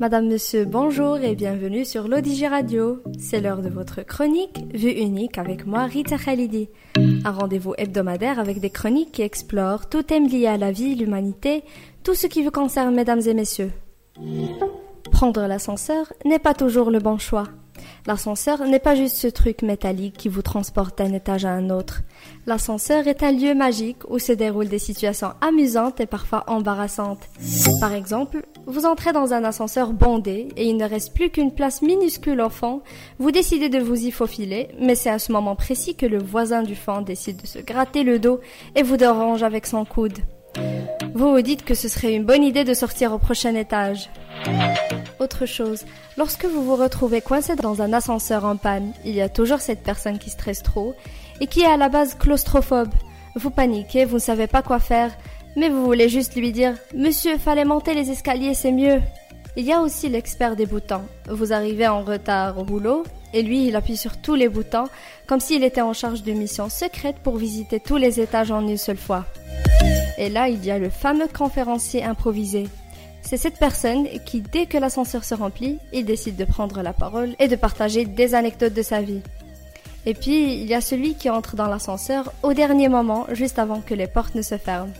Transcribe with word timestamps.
Madame, 0.00 0.28
Monsieur, 0.28 0.64
bonjour 0.64 1.16
et 1.16 1.34
bienvenue 1.34 1.84
sur 1.84 2.06
l'Odigi 2.06 2.46
Radio. 2.46 3.02
C'est 3.18 3.40
l'heure 3.40 3.62
de 3.62 3.68
votre 3.68 4.02
chronique 4.02 4.64
Vue 4.72 4.92
unique 4.92 5.38
avec 5.38 5.66
moi, 5.66 5.86
Rita 5.86 6.16
Khalidi. 6.16 6.68
Un 7.24 7.32
rendez-vous 7.32 7.74
hebdomadaire 7.76 8.38
avec 8.38 8.60
des 8.60 8.70
chroniques 8.70 9.10
qui 9.10 9.22
explorent 9.22 9.88
tout 9.88 10.04
thème 10.04 10.28
lié 10.28 10.46
à 10.46 10.56
la 10.56 10.70
vie, 10.70 10.94
l'humanité, 10.94 11.64
tout 12.04 12.14
ce 12.14 12.28
qui 12.28 12.44
vous 12.44 12.52
concerne, 12.52 12.94
mesdames 12.94 13.22
et 13.26 13.34
messieurs. 13.34 13.72
Prendre 15.10 15.44
l'ascenseur 15.48 16.12
n'est 16.24 16.38
pas 16.38 16.54
toujours 16.54 16.92
le 16.92 17.00
bon 17.00 17.18
choix. 17.18 17.48
L'ascenseur 18.06 18.64
n'est 18.64 18.78
pas 18.78 18.94
juste 18.94 19.16
ce 19.16 19.26
truc 19.26 19.62
métallique 19.62 20.16
qui 20.16 20.28
vous 20.28 20.42
transporte 20.42 20.98
d'un 20.98 21.12
étage 21.12 21.44
à 21.44 21.50
un 21.50 21.70
autre. 21.70 22.02
L'ascenseur 22.46 23.06
est 23.06 23.22
un 23.22 23.32
lieu 23.32 23.54
magique 23.54 24.08
où 24.08 24.18
se 24.18 24.32
déroulent 24.32 24.68
des 24.68 24.78
situations 24.78 25.32
amusantes 25.40 26.00
et 26.00 26.06
parfois 26.06 26.44
embarrassantes. 26.46 27.28
Par 27.80 27.92
exemple, 27.92 28.42
vous 28.66 28.86
entrez 28.86 29.12
dans 29.12 29.32
un 29.32 29.44
ascenseur 29.44 29.92
bondé 29.92 30.48
et 30.56 30.66
il 30.66 30.76
ne 30.76 30.88
reste 30.88 31.14
plus 31.14 31.30
qu'une 31.30 31.52
place 31.52 31.82
minuscule 31.82 32.40
au 32.40 32.50
fond. 32.50 32.82
Vous 33.18 33.30
décidez 33.30 33.68
de 33.68 33.78
vous 33.78 34.06
y 34.06 34.10
faufiler, 34.10 34.68
mais 34.80 34.94
c'est 34.94 35.10
à 35.10 35.18
ce 35.18 35.32
moment 35.32 35.56
précis 35.56 35.94
que 35.94 36.06
le 36.06 36.18
voisin 36.22 36.62
du 36.62 36.74
fond 36.74 37.02
décide 37.02 37.40
de 37.42 37.46
se 37.46 37.58
gratter 37.58 38.04
le 38.04 38.18
dos 38.18 38.40
et 38.74 38.82
vous 38.82 38.96
dérange 38.96 39.42
avec 39.42 39.66
son 39.66 39.84
coude. 39.84 40.18
Vous 41.18 41.32
vous 41.32 41.42
dites 41.42 41.64
que 41.64 41.74
ce 41.74 41.88
serait 41.88 42.14
une 42.14 42.22
bonne 42.22 42.44
idée 42.44 42.62
de 42.62 42.74
sortir 42.74 43.12
au 43.12 43.18
prochain 43.18 43.56
étage. 43.56 44.08
Autre 45.18 45.46
chose, 45.46 45.84
lorsque 46.16 46.44
vous 46.44 46.62
vous 46.62 46.76
retrouvez 46.76 47.22
coincé 47.22 47.56
dans 47.56 47.82
un 47.82 47.92
ascenseur 47.92 48.44
en 48.44 48.56
panne, 48.56 48.92
il 49.04 49.16
y 49.16 49.20
a 49.20 49.28
toujours 49.28 49.58
cette 49.58 49.82
personne 49.82 50.20
qui 50.20 50.30
stresse 50.30 50.62
trop 50.62 50.94
et 51.40 51.48
qui 51.48 51.62
est 51.62 51.66
à 51.66 51.76
la 51.76 51.88
base 51.88 52.14
claustrophobe. 52.14 52.94
Vous 53.34 53.50
paniquez, 53.50 54.04
vous 54.04 54.14
ne 54.14 54.20
savez 54.20 54.46
pas 54.46 54.62
quoi 54.62 54.78
faire, 54.78 55.10
mais 55.56 55.68
vous 55.68 55.84
voulez 55.84 56.08
juste 56.08 56.36
lui 56.36 56.52
dire 56.52 56.76
Monsieur, 56.94 57.36
fallait 57.36 57.64
monter 57.64 57.94
les 57.94 58.12
escaliers, 58.12 58.54
c'est 58.54 58.70
mieux. 58.70 59.00
Il 59.56 59.64
y 59.64 59.72
a 59.72 59.80
aussi 59.80 60.08
l'expert 60.08 60.54
des 60.54 60.66
boutons. 60.66 61.02
Vous 61.28 61.52
arrivez 61.52 61.88
en 61.88 62.04
retard 62.04 62.58
au 62.58 62.62
boulot, 62.62 63.02
et 63.34 63.42
lui, 63.42 63.66
il 63.66 63.74
appuie 63.74 63.96
sur 63.96 64.18
tous 64.18 64.36
les 64.36 64.48
boutons, 64.48 64.86
comme 65.26 65.40
s'il 65.40 65.64
était 65.64 65.80
en 65.80 65.94
charge 65.94 66.22
d'une 66.22 66.38
mission 66.38 66.68
secrète 66.68 67.16
pour 67.24 67.38
visiter 67.38 67.80
tous 67.80 67.96
les 67.96 68.20
étages 68.20 68.52
en 68.52 68.64
une 68.68 68.78
seule 68.78 68.96
fois. 68.96 69.24
Et 70.18 70.28
là, 70.28 70.48
il 70.48 70.64
y 70.64 70.70
a 70.70 70.78
le 70.78 70.90
fameux 70.90 71.28
conférencier 71.28 72.04
improvisé. 72.04 72.68
C'est 73.22 73.36
cette 73.36 73.58
personne 73.58 74.06
qui, 74.26 74.40
dès 74.40 74.66
que 74.66 74.76
l'ascenseur 74.76 75.24
se 75.24 75.34
remplit, 75.34 75.78
il 75.92 76.04
décide 76.04 76.36
de 76.36 76.44
prendre 76.44 76.82
la 76.82 76.92
parole 76.92 77.34
et 77.38 77.46
de 77.46 77.56
partager 77.56 78.04
des 78.04 78.34
anecdotes 78.34 78.74
de 78.74 78.82
sa 78.82 79.00
vie. 79.00 79.22
Et 80.06 80.14
puis, 80.14 80.54
il 80.54 80.66
y 80.66 80.74
a 80.74 80.80
celui 80.80 81.14
qui 81.14 81.30
entre 81.30 81.54
dans 81.54 81.68
l'ascenseur 81.68 82.32
au 82.42 82.52
dernier 82.52 82.88
moment, 82.88 83.26
juste 83.32 83.58
avant 83.58 83.80
que 83.80 83.94
les 83.94 84.06
portes 84.06 84.34
ne 84.34 84.42
se 84.42 84.58
ferment. 84.58 84.92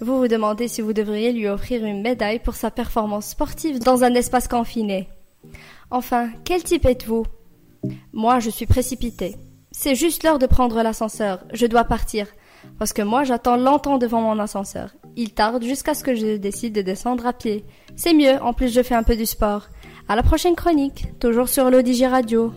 Vous 0.00 0.18
vous 0.18 0.28
demandez 0.28 0.68
si 0.68 0.80
vous 0.80 0.92
devriez 0.92 1.32
lui 1.32 1.48
offrir 1.48 1.84
une 1.84 2.02
médaille 2.02 2.38
pour 2.38 2.54
sa 2.54 2.70
performance 2.70 3.28
sportive 3.28 3.78
dans 3.78 4.04
un 4.04 4.14
espace 4.14 4.48
confiné. 4.48 5.08
Enfin, 5.90 6.30
quel 6.44 6.62
type 6.62 6.86
êtes-vous? 6.86 7.24
Moi, 8.12 8.40
je 8.40 8.50
suis 8.50 8.66
précipité. 8.66 9.36
C'est 9.78 9.94
juste 9.94 10.22
l'heure 10.22 10.38
de 10.38 10.46
prendre 10.46 10.82
l'ascenseur. 10.82 11.40
Je 11.52 11.66
dois 11.66 11.84
partir. 11.84 12.28
Parce 12.78 12.94
que 12.94 13.02
moi, 13.02 13.24
j'attends 13.24 13.58
longtemps 13.58 13.98
devant 13.98 14.22
mon 14.22 14.38
ascenseur. 14.38 14.94
Il 15.16 15.34
tarde 15.34 15.62
jusqu'à 15.62 15.92
ce 15.92 16.02
que 16.02 16.14
je 16.14 16.38
décide 16.38 16.74
de 16.74 16.80
descendre 16.80 17.26
à 17.26 17.34
pied. 17.34 17.62
C'est 17.94 18.14
mieux, 18.14 18.40
en 18.40 18.54
plus 18.54 18.72
je 18.72 18.82
fais 18.82 18.94
un 18.94 19.02
peu 19.02 19.16
du 19.16 19.26
sport. 19.26 19.68
À 20.08 20.16
la 20.16 20.22
prochaine 20.22 20.56
chronique, 20.56 21.08
toujours 21.20 21.50
sur 21.50 21.70
l'Odigi 21.70 22.06
Radio. 22.06 22.54